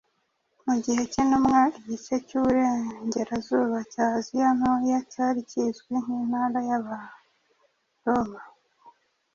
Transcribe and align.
Mu 0.65 0.75
gihe 0.83 1.01
cy’intumwa 1.11 1.61
igice 1.79 2.15
cy’uburengerazuba 2.27 3.79
cya 3.93 4.05
Aziya 4.17 4.49
Ntoya 4.57 4.99
cyari 5.11 5.39
kizwi 5.49 5.93
nk’intara 6.03 6.59
y’Abaroma 6.69 8.41